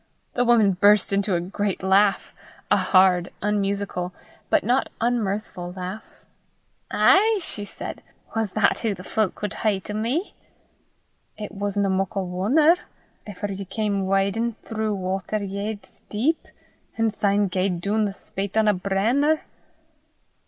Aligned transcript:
The 0.33 0.43
woman 0.43 0.71
burst 0.71 1.13
into 1.13 1.35
a 1.35 1.39
great 1.39 1.83
laugh, 1.83 2.33
a 2.71 2.77
hard, 2.77 3.29
unmusical, 3.43 4.13
but 4.49 4.63
not 4.63 4.89
unmirthful 4.99 5.73
laugh. 5.75 6.25
"Ay!" 6.89 7.37
she 7.39 7.65
said, 7.65 8.01
"was 8.35 8.49
that 8.53 8.79
hoo 8.79 8.95
the 8.95 9.03
fowk 9.03 9.43
wad 9.43 9.53
hae 9.61 9.79
't 9.79 9.93
o' 9.93 9.95
me?" 9.95 10.33
"It 11.37 11.51
wasna 11.51 11.91
muckle 11.91 12.25
won'er, 12.27 12.77
efter 13.27 13.53
ye 13.53 13.63
cam 13.63 14.07
wydin' 14.07 14.55
throu' 14.65 14.95
watter 14.95 15.37
yairds 15.37 16.01
deep, 16.09 16.47
an' 16.97 17.11
syne 17.11 17.47
gaed 17.47 17.79
doon 17.79 18.05
the 18.05 18.13
spate 18.13 18.57
on 18.57 18.67
a 18.67 18.73
bran'er." 18.73 19.41